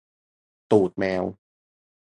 [0.71, 1.23] ตูดแมว